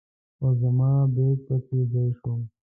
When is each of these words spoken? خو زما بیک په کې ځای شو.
خو 0.37 0.47
زما 0.61 0.91
بیک 1.13 1.39
په 1.47 1.55
کې 1.65 1.79
ځای 1.91 2.09
شو. 2.19 2.33